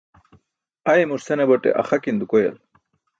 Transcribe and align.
Aymur 0.93 1.21
senabate 1.25 1.75
axakin 1.83 2.19
dukoyal. 2.25 2.57